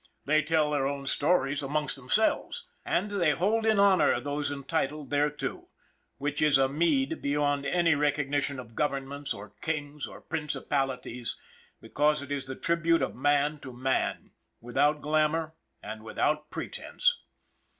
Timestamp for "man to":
13.13-13.71